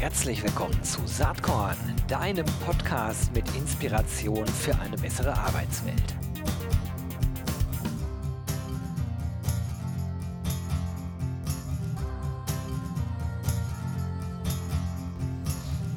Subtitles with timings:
[0.00, 6.14] Herzlich willkommen zu Saatkorn, deinem Podcast mit Inspiration für eine bessere Arbeitswelt.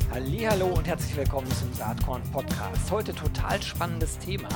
[0.10, 2.90] Hallo und herzlich willkommen zum Saatkorn Podcast.
[2.90, 4.50] Heute total spannendes Thema.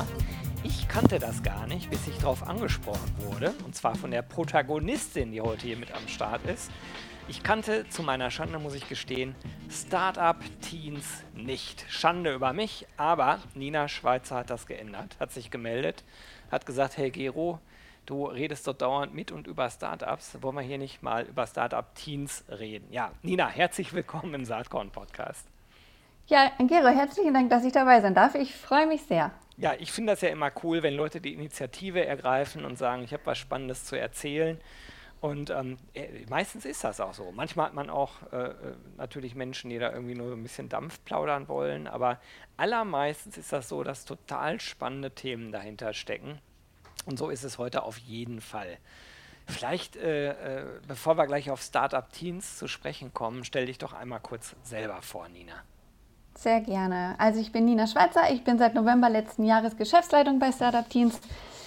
[0.64, 5.32] Ich kannte das gar nicht, bis ich darauf angesprochen wurde, und zwar von der Protagonistin,
[5.32, 6.72] die heute hier mit am Start ist.
[7.28, 9.34] Ich kannte zu meiner Schande, muss ich gestehen,
[9.72, 11.84] Startup-Teens nicht.
[11.90, 16.04] Schande über mich, aber Nina Schweizer hat das geändert, hat sich gemeldet,
[16.52, 17.58] hat gesagt, hey Gero,
[18.06, 20.38] du redest dort dauernd mit und über Startups.
[20.42, 22.92] Wollen wir hier nicht mal über Startup-Teens reden?
[22.92, 25.48] Ja, Nina, herzlich willkommen im Saatkorn-Podcast.
[26.28, 28.36] Ja, Gero, herzlichen Dank, dass ich dabei sein darf.
[28.36, 29.32] Ich freue mich sehr.
[29.58, 33.14] Ja, ich finde das ja immer cool, wenn Leute die Initiative ergreifen und sagen, ich
[33.14, 34.60] habe was Spannendes zu erzählen.
[35.22, 37.32] Und ähm, äh, meistens ist das auch so.
[37.32, 38.54] Manchmal hat man auch äh, äh,
[38.98, 42.20] natürlich Menschen, die da irgendwie nur ein bisschen Dampf plaudern wollen, aber
[42.58, 46.40] allermeistens ist das so, dass total spannende Themen dahinter stecken.
[47.06, 48.78] Und so ist es heute auf jeden Fall.
[49.48, 53.94] Vielleicht, äh, äh, bevor wir gleich auf Startup Teens zu sprechen kommen, stell dich doch
[53.94, 55.54] einmal kurz selber vor, Nina.
[56.36, 57.16] Sehr gerne.
[57.20, 61.20] Also ich bin Nina Schweizer, ich bin seit November letzten Jahres Geschäftsleitung bei Startup Teams.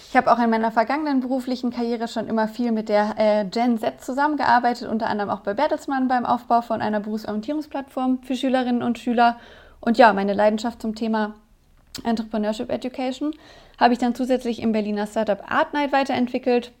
[0.09, 3.77] Ich habe auch in meiner vergangenen beruflichen Karriere schon immer viel mit der äh, Gen
[3.77, 8.97] Z zusammengearbeitet, unter anderem auch bei Bertelsmann beim Aufbau von einer Berufsorientierungsplattform für Schülerinnen und
[8.97, 9.37] Schüler.
[9.81, 11.35] Und ja, meine Leidenschaft zum Thema
[12.03, 13.35] Entrepreneurship Education
[13.79, 16.71] habe ich dann zusätzlich im Berliner Startup Art Night weiterentwickelt,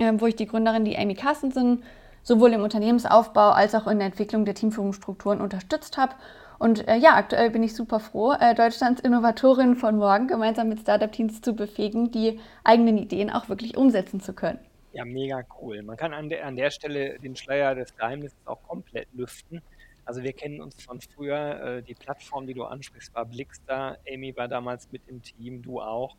[0.00, 1.84] äh, wo ich die Gründerin, die Amy Carstensen,
[2.24, 6.16] sowohl im Unternehmensaufbau als auch in der Entwicklung der Teamführungsstrukturen unterstützt habe
[6.58, 10.80] und äh, ja, aktuell bin ich super froh, äh, Deutschlands Innovatorin von morgen gemeinsam mit
[10.80, 14.58] Startup-Teams zu befähigen, die eigenen Ideen auch wirklich umsetzen zu können.
[14.92, 15.82] Ja, mega cool.
[15.82, 19.62] Man kann an der, an der Stelle den Schleier des Geheimnisses auch komplett lüften.
[20.04, 21.60] Also wir kennen uns von früher.
[21.78, 23.98] Äh, die Plattform, die du ansprichst, war Blickstar.
[24.10, 26.16] Amy war damals mit im Team, du auch.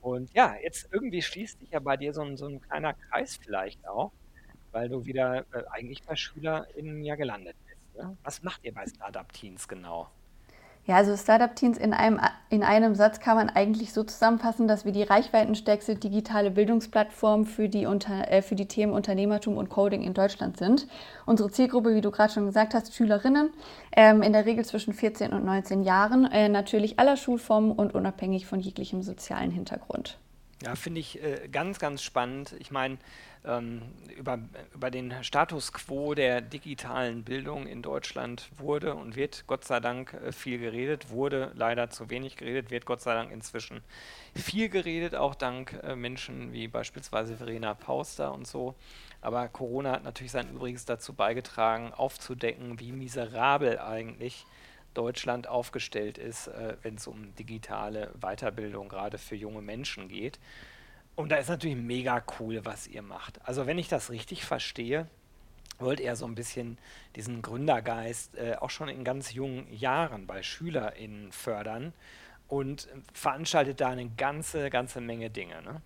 [0.00, 3.38] Und ja, jetzt irgendwie schließt sich ja bei dir so ein, so ein kleiner Kreis
[3.42, 4.12] vielleicht auch,
[4.72, 7.69] weil du wieder äh, eigentlich bei SchülerInnen ja gelandet bist.
[8.24, 10.08] Was macht ihr bei Startup Teens genau?
[10.86, 12.18] Ja, also Startup Teens in einem,
[12.48, 17.68] in einem Satz kann man eigentlich so zusammenfassen, dass wir die reichweitenstärkste digitale Bildungsplattform für
[17.68, 20.88] die, unter, äh, für die Themen Unternehmertum und Coding in Deutschland sind.
[21.26, 23.50] Unsere Zielgruppe, wie du gerade schon gesagt hast, Schülerinnen,
[23.94, 28.46] ähm, in der Regel zwischen 14 und 19 Jahren, äh, natürlich aller Schulformen und unabhängig
[28.46, 30.18] von jeglichem sozialen Hintergrund.
[30.62, 32.54] Ja, finde ich äh, ganz, ganz spannend.
[32.58, 32.98] Ich meine,
[33.46, 33.80] ähm,
[34.14, 34.38] über,
[34.74, 40.12] über den Status quo der digitalen Bildung in Deutschland wurde und wird Gott sei Dank
[40.12, 43.80] äh, viel geredet, wurde leider zu wenig geredet, wird Gott sei Dank inzwischen
[44.34, 48.74] viel geredet, auch dank äh, Menschen wie beispielsweise Verena Pauster und so.
[49.22, 54.44] Aber Corona hat natürlich sein Übriges dazu beigetragen, aufzudecken, wie miserabel eigentlich
[54.94, 60.38] Deutschland aufgestellt ist, äh, wenn es um digitale Weiterbildung gerade für junge Menschen geht.
[61.16, 63.40] Und da ist natürlich mega cool, was ihr macht.
[63.46, 65.06] Also wenn ich das richtig verstehe,
[65.78, 66.78] wollt ihr so ein bisschen
[67.16, 71.92] diesen Gründergeist äh, auch schon in ganz jungen Jahren bei SchülerInnen fördern
[72.48, 75.62] und veranstaltet da eine ganze, ganze Menge Dinge.
[75.62, 75.80] Ne?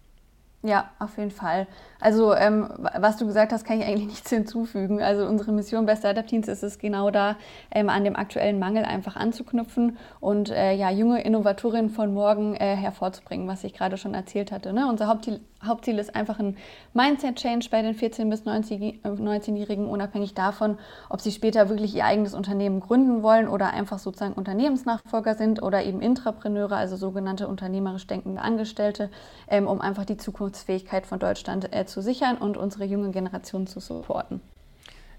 [0.67, 1.67] Ja, auf jeden Fall.
[2.01, 5.03] Also, ähm, was du gesagt hast, kann ich eigentlich nichts hinzufügen.
[5.03, 7.37] Also, unsere Mission bei Startup Teams ist es genau da,
[7.71, 12.77] ähm, an dem aktuellen Mangel einfach anzuknüpfen und äh, ja, junge Innovatorinnen von morgen äh,
[12.77, 14.73] hervorzubringen, was ich gerade schon erzählt hatte.
[14.73, 14.89] Ne?
[14.89, 16.57] Unser Hauptziel, Hauptziel ist einfach ein
[16.95, 20.79] Mindset-Change bei den 14- bis 19-Jährigen, unabhängig davon,
[21.11, 25.85] ob sie später wirklich ihr eigenes Unternehmen gründen wollen oder einfach sozusagen Unternehmensnachfolger sind oder
[25.85, 29.11] eben Intrapreneure, also sogenannte unternehmerisch denkende Angestellte,
[29.49, 33.67] ähm, um einfach die Zukunft Zukunftsfähigkeit von Deutschland äh, zu sichern und unsere junge Generation
[33.67, 34.41] zu supporten.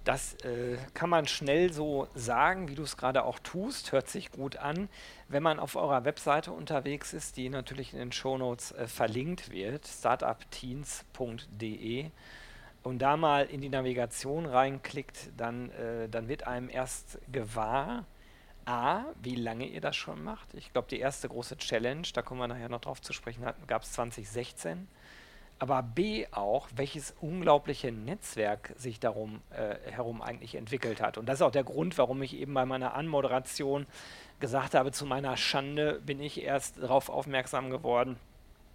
[0.05, 4.31] Das äh, kann man schnell so sagen, wie du es gerade auch tust, hört sich
[4.31, 4.87] gut an.
[5.27, 9.87] Wenn man auf eurer Webseite unterwegs ist, die natürlich in den Shownotes äh, verlinkt wird,
[9.87, 12.11] startupteens.de,
[12.83, 18.05] und da mal in die Navigation reinklickt, dann, äh, dann wird einem erst gewahr,
[18.65, 20.53] A, wie lange ihr das schon macht.
[20.53, 23.81] Ich glaube, die erste große Challenge, da kommen wir nachher noch drauf zu sprechen, gab
[23.81, 24.87] es 2016
[25.57, 31.17] aber B auch, welches unglaubliche Netzwerk sich darum äh, herum eigentlich entwickelt hat.
[31.17, 33.85] Und das ist auch der Grund, warum ich eben bei meiner Anmoderation
[34.39, 38.17] gesagt habe, zu meiner Schande bin ich erst darauf aufmerksam geworden,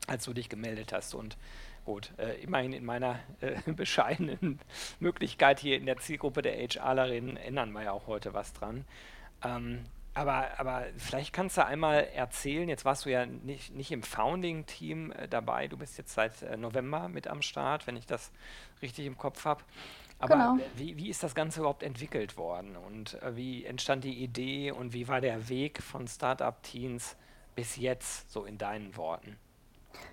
[0.06, 1.14] als du dich gemeldet hast.
[1.14, 1.36] Und
[1.84, 4.58] gut, äh, immerhin in meiner äh, bescheidenen
[5.00, 8.86] Möglichkeit hier in der Zielgruppe der HRlerinnen ändern wir ja auch heute was dran.
[9.44, 14.02] Ähm, aber, aber vielleicht kannst du einmal erzählen, jetzt warst du ja nicht, nicht im
[14.02, 18.32] Founding-Team äh, dabei, du bist jetzt seit äh, November mit am Start, wenn ich das
[18.82, 19.62] richtig im Kopf habe.
[20.18, 20.58] Aber genau.
[20.76, 24.92] wie, wie ist das Ganze überhaupt entwickelt worden und äh, wie entstand die Idee und
[24.92, 27.16] wie war der Weg von Startup Teens
[27.54, 29.38] bis jetzt, so in deinen Worten?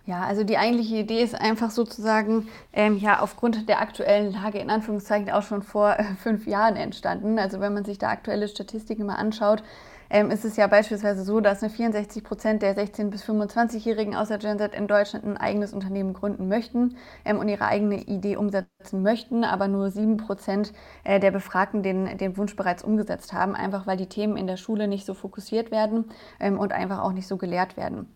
[0.06, 4.70] Ja, also die eigentliche Idee ist einfach sozusagen ähm, ja aufgrund der aktuellen Lage in
[4.70, 7.38] Anführungszeichen auch schon vor äh, fünf Jahren entstanden.
[7.40, 9.64] Also wenn man sich da aktuelle Statistiken mal anschaut,
[10.10, 14.58] ähm, ist es ja beispielsweise so, dass 64 Prozent der 16- bis 25-Jährigen außer Gen
[14.58, 16.96] Z in Deutschland ein eigenes Unternehmen gründen möchten
[17.26, 20.72] ähm, und ihre eigene Idee umsetzen möchten, aber nur 7 Prozent
[21.04, 24.58] äh, der Befragten den, den Wunsch bereits umgesetzt haben, einfach weil die Themen in der
[24.58, 26.06] Schule nicht so fokussiert werden
[26.40, 28.08] ähm, und einfach auch nicht so gelehrt werden.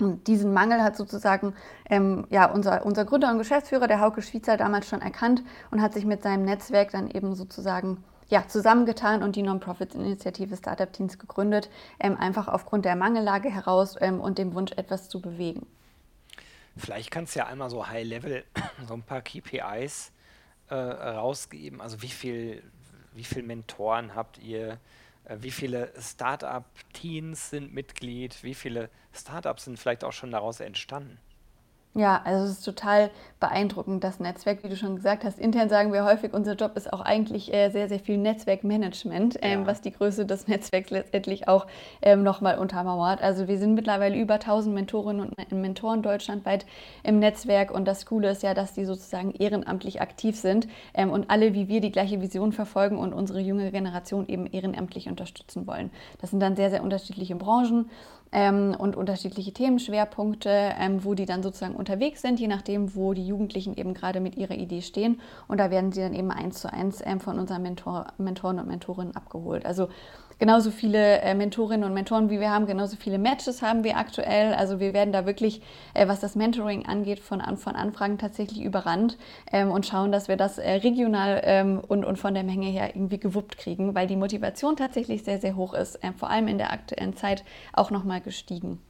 [0.00, 1.54] Und diesen Mangel hat sozusagen
[1.88, 5.94] ähm, ja, unser, unser Gründer und Geschäftsführer, der Hauke Schweizer, damals schon erkannt und hat
[5.94, 11.68] sich mit seinem Netzwerk dann eben sozusagen ja, zusammengetan und die Non-Profit-Initiative Startup Teens gegründet,
[11.98, 15.66] ähm, einfach aufgrund der Mangellage heraus ähm, und dem Wunsch, etwas zu bewegen.
[16.76, 18.44] Vielleicht kannst du ja einmal so High-Level
[18.88, 20.12] so ein paar KPIs
[20.68, 21.80] äh, rausgeben.
[21.80, 22.62] Also wie viel,
[23.12, 24.78] wie viele Mentoren habt ihr?
[25.30, 28.42] Äh, wie viele Startup-Teens sind Mitglied?
[28.42, 31.18] Wie viele Startups sind vielleicht auch schon daraus entstanden?
[31.94, 33.10] Ja, also es ist total
[33.40, 35.40] beeindruckend, das Netzwerk, wie du schon gesagt hast.
[35.40, 39.62] Intern sagen wir häufig, unser Job ist auch eigentlich äh, sehr, sehr viel Netzwerkmanagement, ähm,
[39.62, 39.66] ja.
[39.66, 41.66] was die Größe des Netzwerks letztendlich auch
[42.00, 43.20] ähm, nochmal untermauert.
[43.20, 46.64] Also wir sind mittlerweile über 1000 Mentorinnen und Mentoren deutschlandweit
[47.02, 51.28] im Netzwerk und das Coole ist ja, dass die sozusagen ehrenamtlich aktiv sind ähm, und
[51.28, 55.90] alle wie wir die gleiche Vision verfolgen und unsere junge Generation eben ehrenamtlich unterstützen wollen.
[56.20, 57.90] Das sind dann sehr, sehr unterschiedliche Branchen
[58.32, 63.26] ähm, und unterschiedliche Themenschwerpunkte, ähm, wo die dann sozusagen unterwegs sind, je nachdem, wo die
[63.26, 65.20] Jugendlichen eben gerade mit ihrer Idee stehen.
[65.48, 68.68] Und da werden sie dann eben eins zu eins ähm, von unseren Mentor, Mentoren und
[68.68, 69.66] Mentorinnen abgeholt.
[69.66, 69.88] Also
[70.40, 74.54] genauso viele äh, Mentorinnen und Mentoren, wie wir haben, genauso viele Matches haben wir aktuell.
[74.54, 75.62] Also wir werden da wirklich,
[75.94, 79.18] äh, was das Mentoring angeht, von, von Anfragen tatsächlich überrannt
[79.52, 82.96] ähm, und schauen, dass wir das äh, regional ähm, und, und von der Menge her
[82.96, 86.58] irgendwie gewuppt kriegen, weil die Motivation tatsächlich sehr, sehr hoch ist, ähm, vor allem in
[86.58, 87.44] der aktuellen Zeit
[87.74, 88.80] auch nochmal gestiegen.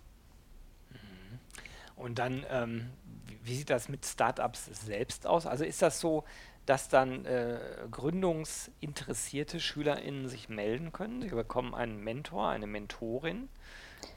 [0.90, 1.38] Mhm.
[1.96, 2.86] Und dann, ähm,
[3.42, 5.46] wie sieht das mit Startups selbst aus?
[5.46, 6.22] Also ist das so,
[6.70, 7.58] dass dann äh,
[7.90, 11.20] gründungsinteressierte SchülerInnen sich melden können.
[11.20, 13.48] Sie bekommen einen Mentor, eine Mentorin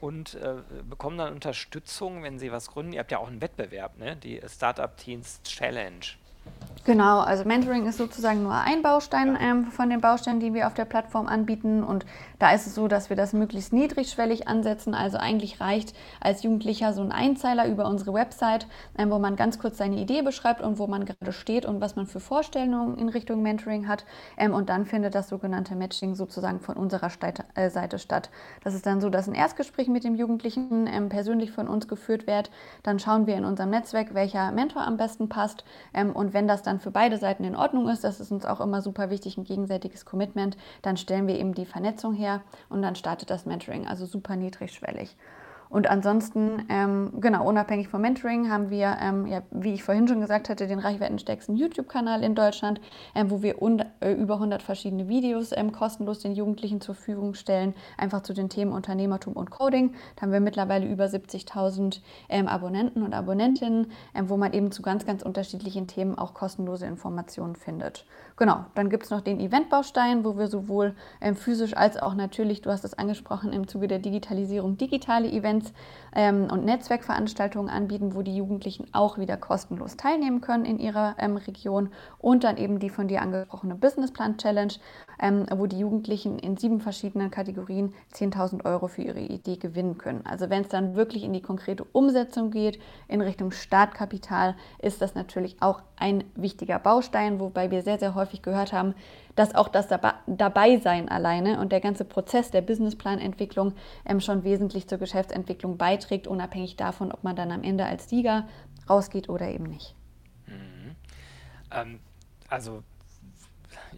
[0.00, 2.92] und äh, bekommen dann Unterstützung, wenn sie was gründen.
[2.92, 4.14] Ihr habt ja auch einen Wettbewerb, ne?
[4.14, 6.06] die Startup Teens Challenge.
[6.86, 10.74] Genau, also Mentoring ist sozusagen nur ein Baustein ähm, von den Bausteinen, die wir auf
[10.74, 11.82] der Plattform anbieten.
[11.82, 12.04] Und
[12.38, 14.94] da ist es so, dass wir das möglichst niedrigschwellig ansetzen.
[14.94, 18.66] Also eigentlich reicht als Jugendlicher so ein Einzeiler über unsere Website,
[18.98, 21.96] ähm, wo man ganz kurz seine Idee beschreibt und wo man gerade steht und was
[21.96, 24.04] man für Vorstellungen in Richtung Mentoring hat.
[24.36, 28.28] Ähm, und dann findet das sogenannte Matching sozusagen von unserer Seite, äh, Seite statt.
[28.62, 32.26] Das ist dann so, dass ein Erstgespräch mit dem Jugendlichen ähm, persönlich von uns geführt
[32.26, 32.50] wird.
[32.82, 35.64] Dann schauen wir in unserem Netzwerk, welcher Mentor am besten passt.
[35.94, 38.82] Ähm, wenn das dann für beide Seiten in Ordnung ist, das ist uns auch immer
[38.82, 43.30] super wichtig, ein gegenseitiges Commitment, dann stellen wir eben die Vernetzung her und dann startet
[43.30, 45.16] das Mentoring, also super niedrigschwellig.
[45.68, 50.20] Und ansonsten, ähm, genau, unabhängig vom Mentoring haben wir, ähm, ja, wie ich vorhin schon
[50.20, 52.80] gesagt hatte, den reichweitenstärksten YouTube-Kanal in Deutschland,
[53.14, 53.56] ähm, wo wir
[54.00, 58.48] äh, über 100 verschiedene Videos ähm, kostenlos den Jugendlichen zur Verfügung stellen, einfach zu den
[58.48, 59.94] Themen Unternehmertum und Coding.
[60.16, 64.82] Da haben wir mittlerweile über 70.000 ähm, Abonnenten und Abonnentinnen, ähm, wo man eben zu
[64.82, 68.04] ganz, ganz unterschiedlichen Themen auch kostenlose Informationen findet.
[68.36, 70.94] Genau, dann gibt es noch den Eventbaustein, wo wir sowohl
[71.34, 75.72] physisch als auch natürlich, du hast es angesprochen, im Zuge der Digitalisierung digitale Events Events
[76.14, 81.36] ähm, und Netzwerkveranstaltungen anbieten, wo die Jugendlichen auch wieder kostenlos teilnehmen können in ihrer ähm,
[81.36, 81.90] Region.
[82.18, 84.72] Und dann eben die von dir angesprochene Businessplan Challenge,
[85.20, 90.24] ähm, wo die Jugendlichen in sieben verschiedenen Kategorien 10.000 Euro für ihre Idee gewinnen können.
[90.24, 95.14] Also wenn es dann wirklich in die konkrete Umsetzung geht, in Richtung Startkapital, ist das
[95.14, 98.94] natürlich auch ein wichtiger Baustein, wobei wir sehr, sehr häufig gehört haben,
[99.34, 99.88] dass auch das
[100.26, 103.74] Dabeisein alleine und der ganze Prozess der Businessplanentwicklung
[104.04, 108.48] ähm, schon wesentlich zur Geschäftsentwicklung beiträgt, unabhängig davon, ob man dann am Ende als Sieger
[108.88, 109.94] rausgeht oder eben nicht.
[110.46, 110.94] Mhm.
[111.70, 112.00] Ähm,
[112.48, 112.82] also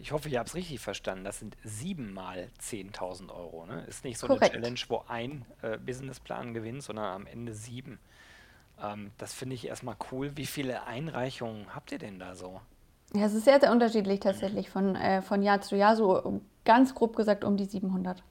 [0.01, 1.23] ich hoffe, ich habe es richtig verstanden.
[1.23, 3.65] Das sind siebenmal 10.000 Euro.
[3.65, 3.83] Ne?
[3.87, 4.53] Ist nicht so Korrekt.
[4.53, 7.99] eine Challenge, wo ein äh, Businessplan gewinnt, sondern am Ende sieben.
[8.81, 10.35] Ähm, das finde ich erstmal cool.
[10.35, 12.61] Wie viele Einreichungen habt ihr denn da so?
[13.13, 16.93] Ja, es ist sehr, sehr unterschiedlich tatsächlich von, äh, von Jahr zu Jahr, so ganz
[16.93, 18.21] grob gesagt um die 700.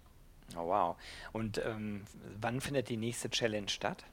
[0.56, 0.97] Oh, wow.
[1.33, 2.02] Und ähm,
[2.40, 4.04] wann findet die nächste Challenge statt?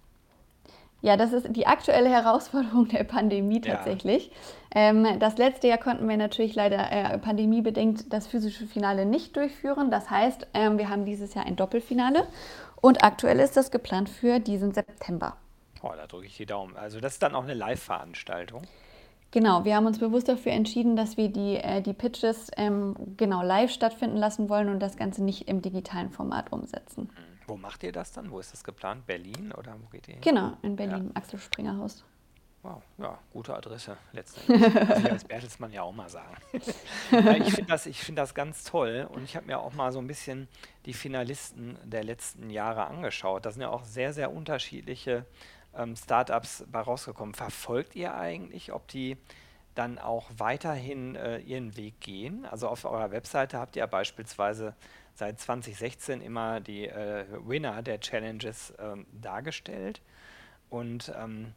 [1.01, 4.31] Ja, das ist die aktuelle Herausforderung der Pandemie tatsächlich.
[4.73, 4.89] Ja.
[4.89, 9.91] Ähm, das letzte Jahr konnten wir natürlich leider äh, pandemiebedingt das physische Finale nicht durchführen.
[9.91, 12.25] Das heißt, ähm, wir haben dieses Jahr ein Doppelfinale
[12.79, 15.35] und aktuell ist das geplant für diesen September.
[15.81, 16.77] Oh, da drücke ich die Daumen.
[16.77, 18.63] Also das ist dann auch eine Live-Veranstaltung.
[19.33, 23.41] Genau, wir haben uns bewusst dafür entschieden, dass wir die, äh, die Pitches ähm, genau
[23.41, 27.09] live stattfinden lassen wollen und das Ganze nicht im digitalen Format umsetzen.
[27.15, 27.23] Hm.
[27.47, 28.29] Wo macht ihr das dann?
[28.29, 29.07] Wo ist das geplant?
[29.07, 30.21] Berlin oder wo geht ihr hin?
[30.21, 31.11] Genau, in Berlin, ja.
[31.15, 32.05] Axel Springer Haus.
[32.61, 34.71] Wow, ja, gute Adresse letztendlich.
[34.71, 36.37] Muss ich als Bertelsmann ja auch mal sagen.
[36.51, 40.05] ich finde das, find das ganz toll und ich habe mir auch mal so ein
[40.05, 40.47] bisschen
[40.85, 43.47] die Finalisten der letzten Jahre angeschaut.
[43.47, 45.25] Da sind ja auch sehr, sehr unterschiedliche
[45.77, 47.33] ähm, Startups bei rausgekommen.
[47.33, 49.17] Verfolgt ihr eigentlich, ob die
[49.75, 52.45] dann auch weiterhin äh, ihren Weg gehen?
[52.45, 54.75] Also auf eurer Webseite habt ihr ja beispielsweise
[55.15, 60.01] seit 2016 immer die äh, Winner der Challenges ähm, dargestellt.
[60.69, 61.53] Und ähm,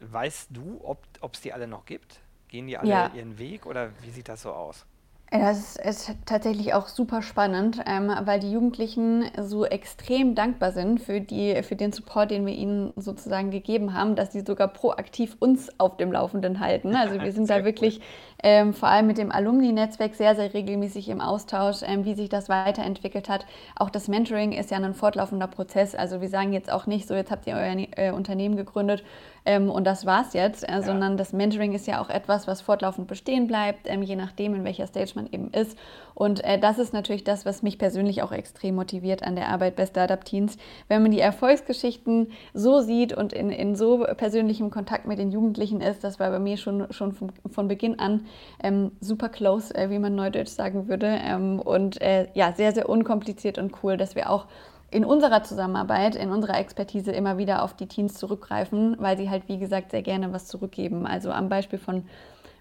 [0.00, 2.20] weißt du, ob es die alle noch gibt?
[2.48, 3.12] Gehen die alle ja.
[3.14, 4.86] ihren Weg oder wie sieht das so aus?
[5.30, 11.20] Das ist tatsächlich auch super spannend, ähm, weil die Jugendlichen so extrem dankbar sind für,
[11.20, 15.68] die, für den Support, den wir ihnen sozusagen gegeben haben, dass sie sogar proaktiv uns
[15.78, 16.96] auf dem Laufenden halten.
[16.96, 18.00] Also wir sind da wirklich
[18.42, 22.48] ähm, vor allem mit dem Alumni-Netzwerk sehr, sehr regelmäßig im Austausch, ähm, wie sich das
[22.48, 23.44] weiterentwickelt hat.
[23.76, 25.94] Auch das Mentoring ist ja ein fortlaufender Prozess.
[25.94, 29.04] Also wir sagen jetzt auch nicht so, jetzt habt ihr euer äh, Unternehmen gegründet
[29.44, 30.82] ähm, und das war's jetzt, äh, ja.
[30.82, 34.64] sondern das Mentoring ist ja auch etwas, was fortlaufend bestehen bleibt, ähm, je nachdem, in
[34.64, 35.76] welcher Stage man eben ist.
[36.14, 39.76] Und äh, das ist natürlich das, was mich persönlich auch extrem motiviert an der Arbeit
[39.76, 40.56] bei Startup Teens.
[40.88, 45.80] Wenn man die Erfolgsgeschichten so sieht und in, in so persönlichem Kontakt mit den Jugendlichen
[45.80, 48.26] ist, das war bei mir schon, schon von, von Beginn an
[48.62, 51.06] ähm, super close, äh, wie man neudeutsch sagen würde.
[51.06, 54.46] Ähm, und äh, ja, sehr, sehr unkompliziert und cool, dass wir auch
[54.90, 59.44] in unserer Zusammenarbeit, in unserer Expertise immer wieder auf die Teens zurückgreifen, weil sie halt,
[59.46, 61.06] wie gesagt, sehr gerne was zurückgeben.
[61.06, 62.04] Also am Beispiel von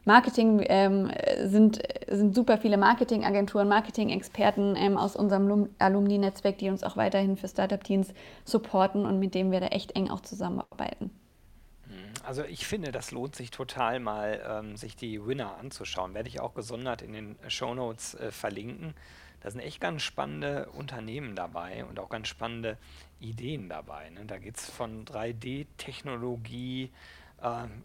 [0.07, 1.11] Marketing ähm,
[1.43, 7.49] sind, sind super viele Marketingagenturen, Marketing-Experten ähm, aus unserem Alumni-Netzwerk, die uns auch weiterhin für
[7.49, 8.13] Startup-Teams
[8.45, 11.11] supporten und mit denen wir da echt eng auch zusammenarbeiten.
[12.23, 16.13] Also ich finde, das lohnt sich total mal, ähm, sich die Winner anzuschauen.
[16.13, 18.93] Werde ich auch gesondert in den Show Notes äh, verlinken.
[19.41, 22.77] Da sind echt ganz spannende Unternehmen dabei und auch ganz spannende
[23.19, 24.09] Ideen dabei.
[24.11, 24.25] Ne?
[24.25, 26.89] Da geht es von 3D-Technologie äh,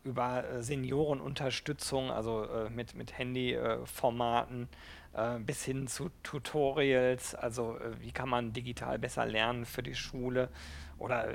[0.05, 4.69] über äh, Seniorenunterstützung, also äh, mit, mit Handyformaten,
[5.15, 10.49] äh, bis hin zu Tutorials, also wie kann man digital besser lernen für die Schule?
[10.99, 11.29] Oder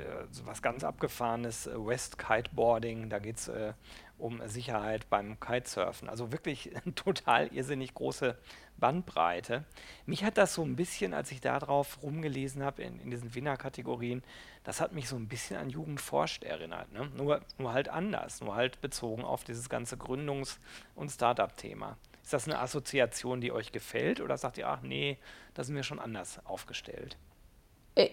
[0.44, 3.50] was ganz abgefahrenes, West Kiteboarding, da geht es
[4.18, 6.08] um Sicherheit beim Kitesurfen.
[6.08, 8.36] Also wirklich total irrsinnig große
[8.76, 9.64] Bandbreite.
[10.06, 14.22] Mich hat das so ein bisschen, als ich darauf rumgelesen habe, in, in diesen Winner-Kategorien,
[14.64, 16.92] das hat mich so ein bisschen an Jugend forscht erinnert.
[16.92, 17.10] Ne?
[17.16, 20.58] Nur, nur halt anders, nur halt bezogen auf dieses ganze Gründungs-
[20.94, 21.96] und Startup-Thema.
[22.22, 25.16] Ist das eine Assoziation, die euch gefällt oder sagt ihr, ach nee,
[25.54, 27.16] da sind wir schon anders aufgestellt?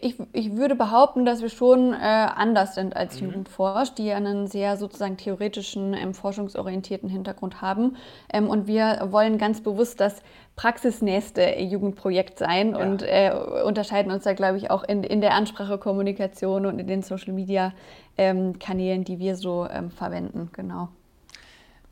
[0.02, 3.28] Ich, ich würde behaupten, dass wir schon äh, anders sind als mhm.
[3.28, 7.96] Jugendforsch, die einen sehr sozusagen theoretischen, ähm, forschungsorientierten Hintergrund haben.
[8.34, 10.24] Ähm, und wir wollen ganz bewusst das
[10.56, 12.78] praxisnächste Jugendprojekt sein ja.
[12.78, 13.32] und äh,
[13.64, 19.00] unterscheiden uns da, glaube ich, auch in, in der Ansprache, Kommunikation und in den Social-Media-Kanälen,
[19.00, 20.50] ähm, die wir so ähm, verwenden.
[20.54, 20.90] Genau.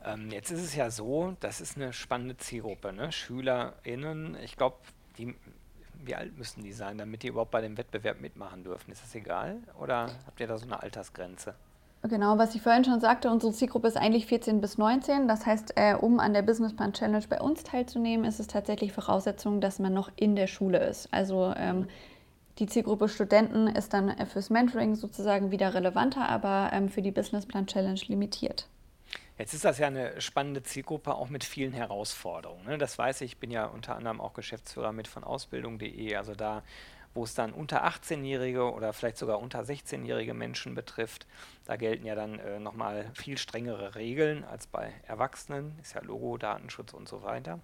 [0.04, 3.12] Ähm, jetzt ist es ja so, das ist eine spannende Zielgruppe, ne?
[3.12, 4.36] SchülerInnen.
[4.44, 4.78] Ich glaube,
[5.18, 5.36] die
[6.06, 8.92] wie alt müssen die sein, damit die überhaupt bei dem Wettbewerb mitmachen dürfen?
[8.92, 11.56] Ist das egal oder habt ihr da so eine Altersgrenze?
[12.06, 15.30] Genau, was ich vorhin schon sagte, unsere Zielgruppe ist eigentlich 14 bis 19.
[15.30, 19.62] Das heißt, äh, um an der Businessplan Challenge bei uns teilzunehmen, ist es tatsächlich Voraussetzung,
[19.62, 21.08] dass man noch in der Schule ist.
[21.14, 21.88] Also ähm,
[22.60, 27.68] die Zielgruppe Studenten ist dann fürs Mentoring sozusagen wieder relevanter, aber ähm, für die Businessplan
[27.68, 28.68] Challenge limitiert.
[29.38, 32.66] Jetzt ist das ja eine spannende Zielgruppe, auch mit vielen Herausforderungen.
[32.66, 32.78] Ne?
[32.78, 36.62] Das weiß ich, ich bin ja unter anderem auch Geschäftsführer mit von Ausbildung.de, also da,
[37.16, 41.26] wo es dann unter 18-Jährige oder vielleicht sogar unter 16-jährige Menschen betrifft,
[41.66, 46.38] da gelten ja dann äh, nochmal viel strengere Regeln als bei Erwachsenen, ist ja Logo,
[46.38, 47.60] Datenschutz und so weiter.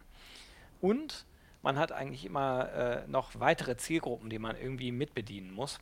[0.81, 1.25] Und
[1.61, 5.79] man hat eigentlich immer äh, noch weitere Zielgruppen, die man irgendwie mitbedienen muss.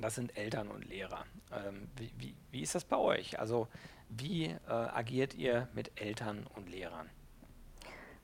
[0.00, 1.24] Das sind Eltern und Lehrer.
[1.52, 3.38] Ähm, wie, wie, wie, ist das bei euch?
[3.38, 3.68] Also
[4.08, 7.08] wie äh, agiert ihr mit Eltern und Lehrern?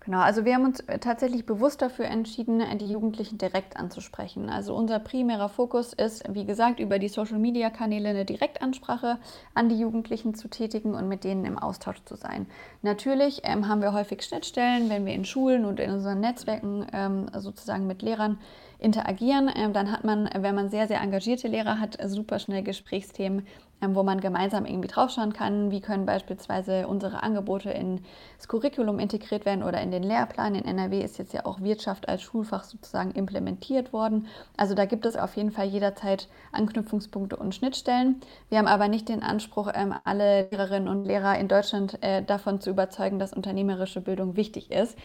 [0.05, 4.51] Genau, also wir haben uns äh, tatsächlich bewusst dafür entschieden, die Jugendlichen direkt anzusprechen.
[4.51, 9.19] Also unser primärer Fokus ist, wie gesagt, über die Social-Media-Kanäle eine Direktansprache
[9.55, 12.47] an die Jugendlichen zu tätigen und mit denen im Austausch zu sein.
[12.83, 17.31] Natürlich ähm, haben wir häufig Schnittstellen, wenn wir in Schulen und in unseren Netzwerken ähm,
[17.39, 18.39] sozusagen mit Lehrern
[18.85, 19.51] interagieren.
[19.55, 23.47] Ähm, dann hat man, wenn man sehr, sehr engagierte Lehrer hat, super schnell Gesprächsthemen,
[23.83, 29.45] ähm, wo man gemeinsam irgendwie draufschauen kann, wie können beispielsweise unsere Angebote ins Curriculum integriert
[29.45, 30.55] werden oder in den Lehrplan.
[30.55, 34.27] In NRW ist jetzt ja auch Wirtschaft als Schulfach sozusagen implementiert worden.
[34.57, 38.21] Also da gibt es auf jeden Fall jederzeit Anknüpfungspunkte und Schnittstellen.
[38.49, 42.61] Wir haben aber nicht den Anspruch, ähm, alle Lehrerinnen und Lehrer in Deutschland äh, davon
[42.61, 44.97] zu überzeugen, dass unternehmerische Bildung wichtig ist,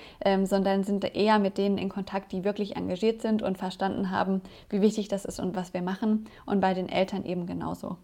[0.43, 4.81] sondern sind eher mit denen in Kontakt, die wirklich engagiert sind und verstanden haben, wie
[4.81, 6.27] wichtig das ist und was wir machen.
[6.47, 7.97] Und bei den Eltern eben genauso.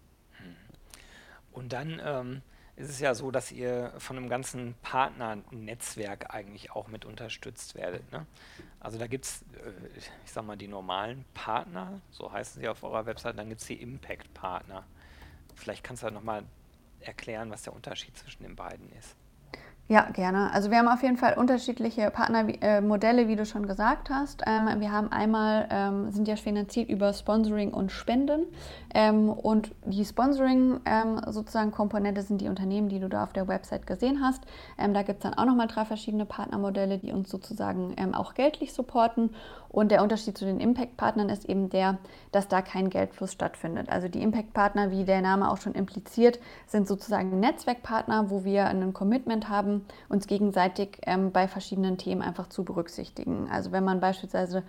[1.52, 2.42] Und dann ähm,
[2.76, 8.12] ist es ja so, dass ihr von einem ganzen Partnernetzwerk eigentlich auch mit unterstützt werdet.
[8.12, 8.28] Ne?
[8.80, 12.84] Also da gibt es, äh, ich sag mal, die normalen Partner, so heißen sie auf
[12.84, 14.86] eurer Website, dann gibt es die Impact-Partner.
[15.56, 16.44] Vielleicht kannst du da nochmal
[17.00, 19.16] erklären, was der Unterschied zwischen den beiden ist.
[19.88, 20.52] Ja, gerne.
[20.52, 24.42] Also wir haben auf jeden Fall unterschiedliche Partnermodelle, äh, wie du schon gesagt hast.
[24.48, 28.48] Ähm, wir haben einmal, ähm, sind ja finanziert über Sponsoring und Spenden.
[28.96, 33.48] Ähm, und die Sponsoring ähm, sozusagen Komponente sind die Unternehmen, die du da auf der
[33.48, 34.42] Website gesehen hast.
[34.80, 38.34] Ähm, da gibt es dann auch nochmal drei verschiedene Partnermodelle, die uns sozusagen ähm, auch
[38.34, 39.36] geldlich supporten.
[39.76, 41.98] Und der Unterschied zu den Impact-Partnern ist eben der,
[42.32, 43.90] dass da kein Geldfluss stattfindet.
[43.90, 48.94] Also die Impact-Partner, wie der Name auch schon impliziert, sind sozusagen Netzwerkpartner, wo wir ein
[48.94, 53.50] Commitment haben, uns gegenseitig ähm, bei verschiedenen Themen einfach zu berücksichtigen.
[53.52, 54.64] Also wenn man beispielsweise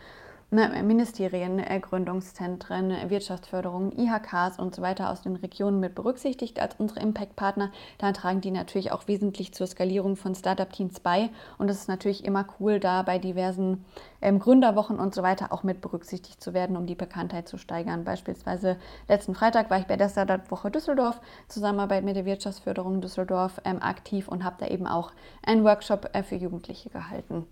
[0.50, 7.00] ne, Ministerien, Gründungszentren, Wirtschaftsförderung, IHKs und so weiter aus den Regionen mit berücksichtigt als unsere
[7.00, 11.30] Impact-Partner, dann tragen die natürlich auch wesentlich zur Skalierung von Startup-Teams bei.
[11.58, 13.84] Und es ist natürlich immer cool, da bei diversen
[14.20, 18.04] ähm, Gründerwochen und so weiter auch mit berücksichtigt zu werden, um die Bekanntheit zu steigern.
[18.04, 18.76] Beispielsweise
[19.08, 24.28] letzten Freitag war ich bei der Startup-Woche Düsseldorf, Zusammenarbeit mit der Wirtschaftsförderung Düsseldorf ähm, aktiv
[24.28, 25.12] und habe da eben auch
[25.44, 27.46] einen Workshop äh, für Jugendliche gehalten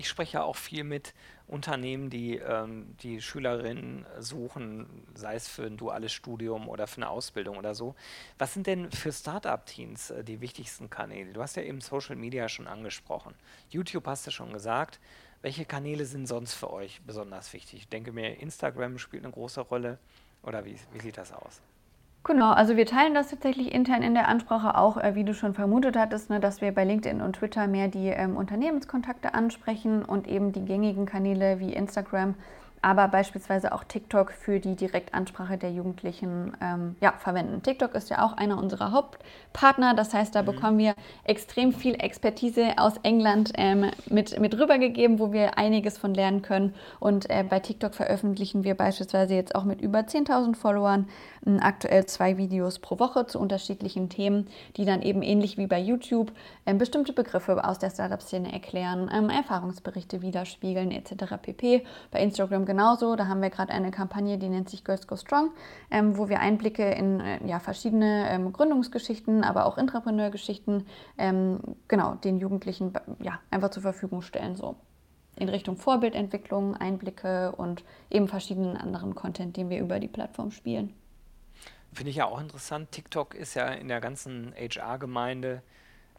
[0.00, 1.12] ich spreche ja auch viel mit
[1.46, 7.10] Unternehmen, die ähm, die Schülerinnen suchen, sei es für ein duales Studium oder für eine
[7.10, 7.94] Ausbildung oder so.
[8.38, 11.34] Was sind denn für Startup-Teams äh, die wichtigsten Kanäle?
[11.34, 13.34] Du hast ja eben Social Media schon angesprochen.
[13.68, 15.00] YouTube hast du schon gesagt.
[15.42, 17.80] Welche Kanäle sind sonst für euch besonders wichtig?
[17.80, 19.98] Ich denke mir, Instagram spielt eine große Rolle.
[20.42, 21.60] Oder wie, wie sieht das aus?
[22.22, 25.54] Genau, also wir teilen das tatsächlich intern in der Ansprache auch, äh, wie du schon
[25.54, 30.28] vermutet hattest, ne, dass wir bei LinkedIn und Twitter mehr die ähm, Unternehmenskontakte ansprechen und
[30.28, 32.34] eben die gängigen Kanäle wie Instagram
[32.82, 37.62] aber beispielsweise auch TikTok für die Direktansprache der Jugendlichen ähm, ja, verwenden.
[37.62, 40.46] TikTok ist ja auch einer unserer Hauptpartner, das heißt, da mhm.
[40.46, 46.14] bekommen wir extrem viel Expertise aus England ähm, mit, mit rübergegeben, wo wir einiges von
[46.14, 46.74] lernen können.
[47.00, 51.08] Und äh, bei TikTok veröffentlichen wir beispielsweise jetzt auch mit über 10.000 Followern
[51.44, 55.78] äh, aktuell zwei Videos pro Woche zu unterschiedlichen Themen, die dann eben ähnlich wie bei
[55.78, 56.32] YouTube
[56.64, 61.34] äh, bestimmte Begriffe aus der Startup-Szene erklären, ähm, Erfahrungsberichte widerspiegeln etc.
[61.42, 61.84] pp.
[62.10, 63.16] Bei Instagram genauso.
[63.16, 65.50] Da haben wir gerade eine Kampagne, die nennt sich Girls Go Strong,
[65.90, 70.86] ähm, wo wir Einblicke in äh, ja, verschiedene ähm, Gründungsgeschichten, aber auch Intrapreneurgeschichten
[71.18, 74.54] ähm, genau den Jugendlichen ja, einfach zur Verfügung stellen.
[74.54, 74.76] So
[75.36, 80.94] in Richtung Vorbildentwicklung, Einblicke und eben verschiedenen anderen Content, den wir über die Plattform spielen.
[81.92, 82.92] Finde ich ja auch interessant.
[82.92, 85.62] TikTok ist ja in der ganzen HR-Gemeinde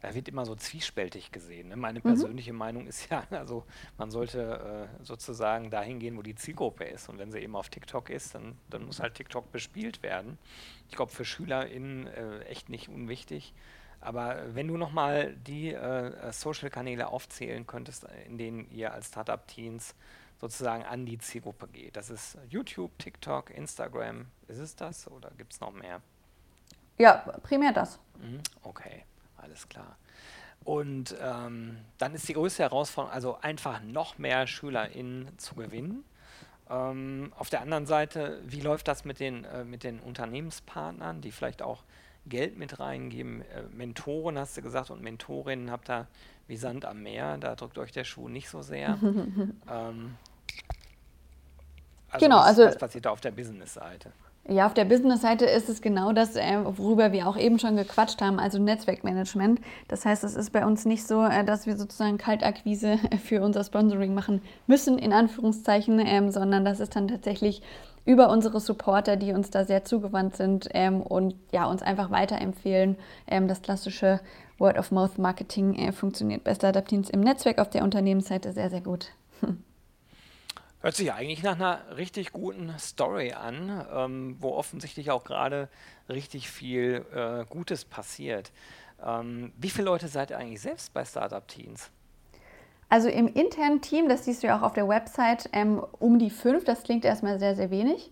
[0.02, 1.68] da wird immer so zwiespältig gesehen.
[1.68, 1.76] Ne?
[1.76, 2.02] Meine mhm.
[2.02, 2.58] persönliche mhm.
[2.58, 3.64] Meinung ist ja, also
[3.96, 7.08] man sollte äh, sozusagen dahin gehen, wo die Zielgruppe ist.
[7.08, 10.38] Und wenn sie eben auf TikTok ist, dann, dann muss halt TikTok bespielt werden.
[10.88, 13.54] Ich glaube, für SchülerInnen äh, echt nicht unwichtig.
[14.00, 19.94] Aber wenn du nochmal die äh, Social-Kanäle aufzählen könntest, in denen ihr als Startup-Teens
[20.40, 21.94] sozusagen an die Zielgruppe geht.
[21.94, 24.26] Das ist YouTube, TikTok, Instagram.
[24.48, 26.02] Ist es das oder gibt es noch mehr?
[26.98, 28.00] Ja, primär das.
[28.20, 29.04] Mhm, okay
[29.42, 29.96] alles klar.
[30.64, 36.04] Und ähm, dann ist die größte Herausforderung, also einfach noch mehr SchülerInnen zu gewinnen.
[36.70, 41.32] Ähm, auf der anderen Seite, wie läuft das mit den, äh, mit den Unternehmenspartnern, die
[41.32, 41.82] vielleicht auch
[42.26, 43.42] Geld mit reingeben?
[43.42, 46.06] Äh, Mentoren hast du gesagt und Mentorinnen habt ihr
[46.46, 48.98] wie Sand am Meer, da drückt euch der Schuh nicht so sehr.
[49.70, 50.16] ähm,
[52.10, 54.12] also genau, was, also was passiert da auf der Business-Seite?
[54.48, 58.20] Ja, auf der Business-Seite ist es genau das, äh, worüber wir auch eben schon gequatscht
[58.20, 59.60] haben, also Netzwerkmanagement.
[59.86, 63.62] Das heißt, es ist bei uns nicht so, äh, dass wir sozusagen Kaltakquise für unser
[63.62, 67.62] Sponsoring machen müssen, in Anführungszeichen, ähm, sondern das ist dann tatsächlich
[68.04, 72.96] über unsere Supporter, die uns da sehr zugewandt sind ähm, und ja, uns einfach weiterempfehlen.
[73.28, 74.18] Ähm, das klassische
[74.58, 79.10] Word-of-Mouth-Marketing äh, funktioniert bei Startup-Teams im Netzwerk auf der Unternehmensseite sehr, sehr gut.
[80.82, 85.68] Hört sich eigentlich nach einer richtig guten Story an, ähm, wo offensichtlich auch gerade
[86.08, 88.50] richtig viel äh, Gutes passiert.
[89.00, 91.88] Ähm, wie viele Leute seid ihr eigentlich selbst bei Startup Teens?
[92.88, 96.30] Also im internen Team, das siehst du ja auch auf der Website, ähm, um die
[96.30, 96.64] fünf.
[96.64, 98.10] Das klingt erstmal sehr, sehr wenig.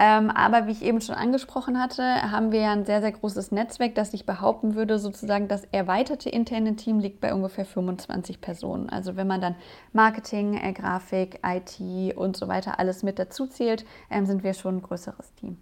[0.00, 3.50] Ähm, aber wie ich eben schon angesprochen hatte, haben wir ja ein sehr, sehr großes
[3.50, 8.88] Netzwerk, das ich behaupten würde, sozusagen das erweiterte interne Team liegt bei ungefähr 25 Personen.
[8.88, 9.56] Also wenn man dann
[9.92, 14.76] Marketing, äh, Grafik, IT und so weiter alles mit dazu zählt, ähm, sind wir schon
[14.76, 15.58] ein größeres Team.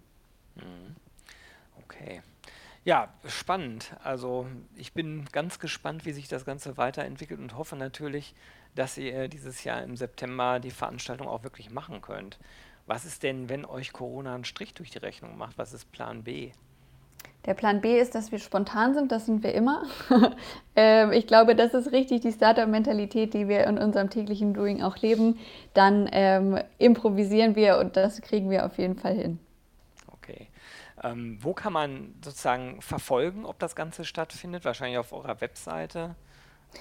[0.55, 0.95] Mhm.
[1.83, 2.21] Okay.
[2.83, 3.95] Ja, spannend.
[4.03, 4.45] Also
[4.75, 8.35] ich bin ganz gespannt, wie sich das Ganze weiterentwickelt und hoffe natürlich,
[8.75, 12.37] dass ihr dieses Jahr im September die Veranstaltung auch wirklich machen könnt.
[12.87, 15.57] Was ist denn, wenn euch Corona einen Strich durch die Rechnung macht?
[15.57, 16.51] Was ist Plan B?
[17.45, 19.83] Der Plan B ist, dass wir spontan sind, das sind wir immer.
[20.75, 24.97] ähm, ich glaube, das ist richtig die Startup-Mentalität, die wir in unserem täglichen Doing auch
[24.97, 25.39] leben.
[25.73, 29.39] Dann ähm, improvisieren wir und das kriegen wir auf jeden Fall hin.
[30.07, 30.47] Okay.
[31.03, 34.65] Ähm, wo kann man sozusagen verfolgen, ob das Ganze stattfindet?
[34.65, 36.15] Wahrscheinlich auf eurer Webseite.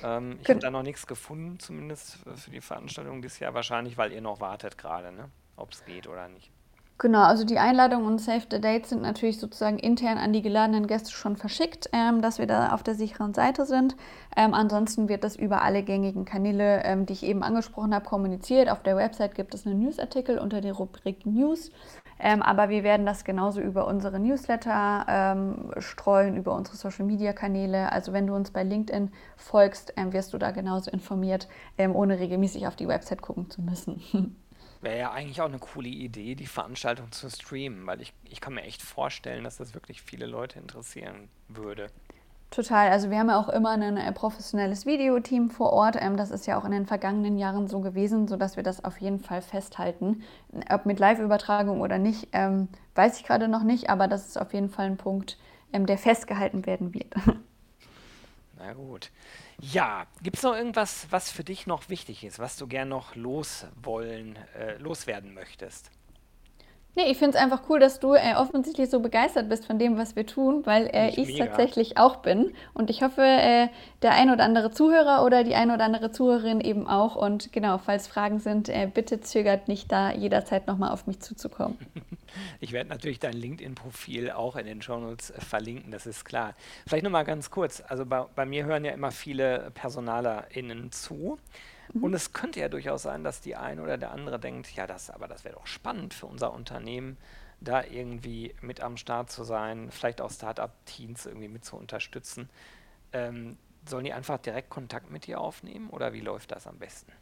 [0.03, 3.55] Ähm, ich habe da noch nichts gefunden, zumindest für die Veranstaltung dieses Jahr.
[3.55, 5.13] Wahrscheinlich, weil ihr noch wartet gerade.
[5.13, 5.31] Ne?
[5.57, 6.51] Ob es geht oder nicht.
[6.99, 10.87] Genau, also die Einladungen und Save the Date sind natürlich sozusagen intern an die geladenen
[10.87, 13.97] Gäste schon verschickt, ähm, dass wir da auf der sicheren Seite sind.
[14.35, 18.71] Ähm, ansonsten wird das über alle gängigen Kanäle, ähm, die ich eben angesprochen habe, kommuniziert.
[18.71, 21.71] Auf der Website gibt es einen Newsartikel unter der Rubrik News.
[22.19, 27.93] Ähm, aber wir werden das genauso über unsere Newsletter ähm, streuen, über unsere Social-Media-Kanäle.
[27.93, 32.67] Also wenn du uns bei LinkedIn folgst, ähm, wirst du da genauso informiert, ohne regelmäßig
[32.67, 34.35] auf die Website gucken zu müssen.
[34.81, 38.55] Wäre ja eigentlich auch eine coole Idee, die Veranstaltung zu streamen, weil ich, ich kann
[38.55, 41.89] mir echt vorstellen, dass das wirklich viele Leute interessieren würde.
[42.51, 42.91] Total.
[42.91, 45.97] Also wir haben ja auch immer ein äh, professionelles Videoteam vor Ort.
[46.01, 49.01] Ähm, das ist ja auch in den vergangenen Jahren so gewesen, sodass wir das auf
[49.01, 50.23] jeden Fall festhalten.
[50.71, 54.55] Ob mit Live-Übertragung oder nicht, ähm, weiß ich gerade noch nicht, aber das ist auf
[54.55, 55.39] jeden Fall ein Punkt,
[55.73, 57.13] ähm, der festgehalten werden wird.
[58.59, 59.11] Na gut.
[59.61, 63.15] Ja, gibt es noch irgendwas, was für dich noch wichtig ist, was du gern noch
[63.15, 65.91] loswollen, äh, loswerden möchtest?
[66.97, 69.99] Nee, ich finde es einfach cool, dass du äh, offensichtlich so begeistert bist von dem,
[69.99, 72.55] was wir tun, weil äh, ich es tatsächlich auch bin.
[72.73, 73.69] Und ich hoffe, äh,
[74.01, 77.15] der ein oder andere Zuhörer oder die ein oder andere Zuhörerin eben auch.
[77.15, 81.77] Und genau, falls Fragen sind, äh, bitte zögert nicht da jederzeit nochmal auf mich zuzukommen.
[82.61, 86.55] Ich werde natürlich dein LinkedIn-Profil auch in den Shownotes äh, verlinken, das ist klar.
[86.87, 87.83] Vielleicht nochmal ganz kurz.
[87.89, 91.39] Also bei, bei mir hören ja immer viele PersonalerInnen zu.
[91.93, 92.05] Mhm.
[92.05, 95.11] Und es könnte ja durchaus sein, dass die eine oder der andere denkt, ja, das,
[95.11, 97.17] aber das wäre doch spannend für unser Unternehmen,
[97.61, 102.51] da irgendwie mit am Start zu sein, vielleicht auch Startup-Teams irgendwie mit zu unterstützen.
[103.13, 103.57] Ähm,
[103.89, 107.13] sollen die einfach direkt Kontakt mit dir aufnehmen oder wie läuft das am besten?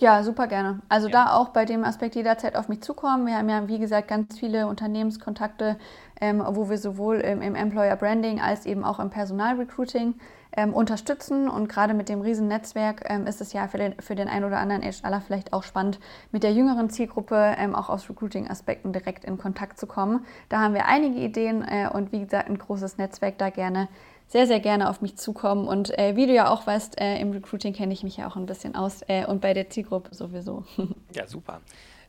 [0.00, 0.80] Ja, super gerne.
[0.88, 1.24] Also ja.
[1.24, 3.26] da auch bei dem Aspekt jederzeit auf mich zukommen.
[3.26, 5.78] Wir haben ja, wie gesagt, ganz viele Unternehmenskontakte,
[6.20, 10.14] ähm, wo wir sowohl im, im, Employer Branding als eben auch im Personalrecruiting
[10.56, 11.48] ähm, unterstützen.
[11.48, 14.58] Und gerade mit dem Riesennetzwerk ähm, ist es ja für den, für den einen oder
[14.58, 15.98] anderen HR vielleicht auch spannend,
[16.32, 20.24] mit der jüngeren Zielgruppe ähm, auch aus Recruiting-Aspekten direkt in Kontakt zu kommen.
[20.48, 23.88] Da haben wir einige Ideen äh, und wie gesagt, ein großes Netzwerk da gerne
[24.30, 25.66] sehr, sehr gerne auf mich zukommen.
[25.66, 28.36] Und äh, wie du ja auch weißt, äh, im Recruiting kenne ich mich ja auch
[28.36, 30.64] ein bisschen aus äh, und bei der Zielgruppe sowieso.
[31.12, 31.60] Ja, super.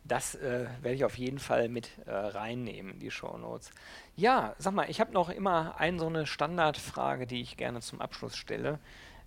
[0.03, 3.71] Das äh, werde ich auf jeden Fall mit äh, reinnehmen, die Show Notes.
[4.15, 8.01] Ja, sag mal, ich habe noch immer eine so eine Standardfrage, die ich gerne zum
[8.01, 8.79] Abschluss stelle.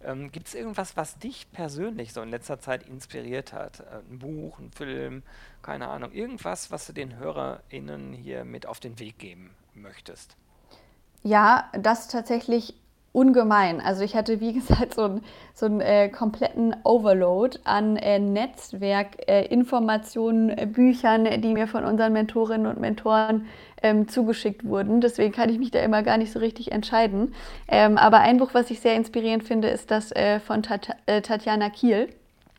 [0.03, 3.81] Ähm, Gibt es irgendwas, was dich persönlich so in letzter Zeit inspiriert hat?
[3.81, 5.23] Äh, ein Buch, ein Film,
[5.63, 10.37] keine Ahnung, irgendwas, was du den HörerInnen hier mit auf den Weg geben möchtest?
[11.23, 12.75] Ja, das tatsächlich
[13.14, 13.81] ungemein.
[13.81, 15.24] Also ich hatte, wie gesagt, so, ein,
[15.55, 21.85] so einen äh, kompletten Overload an äh, Netzwerk, äh, Informationen, äh, Büchern, die mir von
[21.85, 23.46] unseren Mentorinnen und Mentoren
[23.83, 25.00] ähm, zugeschickt wurden.
[25.00, 27.35] Deswegen kann ich mich da immer gar nicht so richtig entscheiden.
[27.68, 31.22] Ähm, aber ein Buch, was ich sehr inspirierend finde, ist das äh, von Tat äh,
[31.22, 32.09] Tatjana Kiel.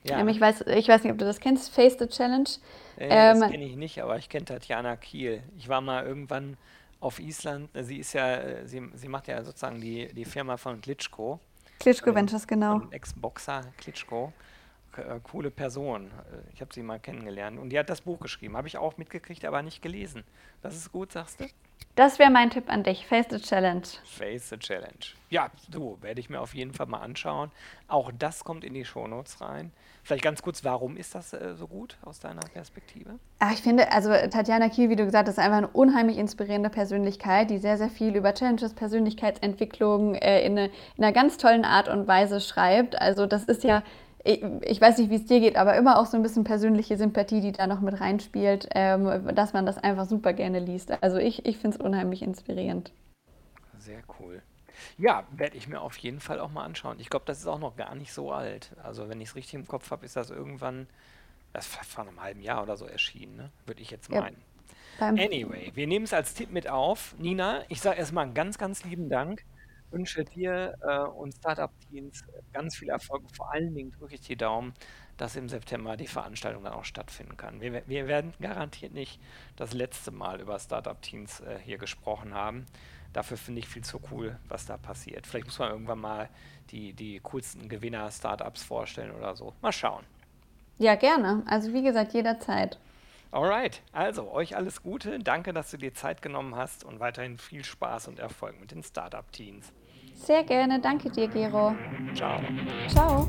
[0.08, 0.20] Ja.
[0.20, 2.50] Ähm, ich, weiß, ich weiß nicht, ob du das kennst, Face the Challenge.
[2.98, 5.42] das ähm, kenne ich nicht, aber ich kenne Tatjana Kiel.
[5.58, 6.58] Ich war mal irgendwann
[7.00, 7.70] auf Island.
[7.74, 11.40] Sie ist ja, äh, sie, sie macht ja sozusagen die, die Firma von Klitschko.
[11.80, 12.82] Klitschko ähm, Ventures, genau.
[12.92, 14.34] Ex-Boxer Klitschko.
[14.98, 16.08] Äh, coole Person.
[16.08, 17.60] Äh, ich habe sie mal kennengelernt.
[17.60, 18.56] Und die hat das Buch geschrieben.
[18.58, 20.24] Habe ich auch mitgekriegt, aber nicht gelesen.
[20.62, 21.46] Das ist gut, sagst du?
[21.96, 23.08] Das wäre mein Tipp an dich.
[23.08, 23.84] Face the Challenge.
[24.04, 25.14] Face the Challenge.
[25.30, 27.52] Ja, so werde ich mir auf jeden Fall mal anschauen.
[27.88, 29.72] Auch das kommt in die Shownotes rein.
[30.04, 33.18] Vielleicht ganz kurz, warum ist das äh, so gut aus deiner Perspektive?
[33.40, 36.70] Ach, ich finde, also Tatjana Kiel, wie du gesagt hast, ist einfach eine unheimlich inspirierende
[36.70, 41.66] Persönlichkeit, die sehr, sehr viel über Challenges, Persönlichkeitsentwicklung äh, in, eine, in einer ganz tollen
[41.66, 43.02] Art und Weise schreibt.
[43.02, 43.84] Also das ist ja
[44.26, 46.98] ich, ich, weiß nicht, wie es dir geht, aber immer auch so ein bisschen persönliche
[46.98, 50.92] Sympathie, die da noch mit reinspielt, ähm, dass man das einfach super gerne liest.
[51.04, 52.92] Also ich, ich finde es unheimlich inspirierend.
[53.78, 54.42] Sehr cool.
[54.98, 57.00] Ja, werde ich mir auf jeden Fall auch mal anschauen.
[57.00, 58.72] Ich glaube, das ist auch noch gar nicht so alt.
[58.84, 60.88] Also, wenn ich es richtig im Kopf habe, ist das irgendwann,
[61.54, 63.52] das war vor einem halben Jahr oder so erschienen, ne?
[63.66, 64.42] Würde ich jetzt Ja, meinen.
[65.00, 67.16] beim Anyway, wir nehmen es als Tipp mit auf.
[67.20, 69.46] Nina, ich sage erstmal ganz, ganz lieben Dank.
[69.96, 73.24] Wünsche dir äh, und Startup-Teams ganz viel Erfolg.
[73.36, 74.74] Vor allen Dingen drücke ich die Daumen,
[75.18, 77.62] dass im September die Veranstaltung dann auch stattfinden kann.
[77.62, 79.22] Wir, wir werden garantiert nicht
[79.56, 82.66] das letzte Mal über Startup-Teams äh, hier gesprochen haben.
[83.14, 85.26] Dafür finde ich viel zu cool, was da passiert.
[85.26, 86.30] Vielleicht muss man irgendwann mal
[86.72, 89.54] die, die coolsten Gewinner-Startups vorstellen oder so.
[89.62, 90.04] Mal schauen.
[90.78, 91.44] Ja, gerne.
[91.48, 92.78] Also wie gesagt, jederzeit.
[93.32, 95.20] Alright, also euch alles Gute.
[95.20, 98.84] Danke, dass du dir Zeit genommen hast und weiterhin viel Spaß und Erfolg mit den
[98.84, 99.74] Startup-Teams.
[100.16, 101.76] Sehr gerne, danke dir, Gero.
[102.16, 102.40] Ciao.
[102.88, 103.28] Ciao.